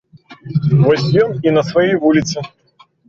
[0.87, 2.49] Вось ён і на сваёй вуліцы.